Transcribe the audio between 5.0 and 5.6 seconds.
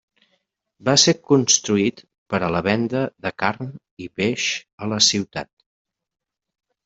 ciutat.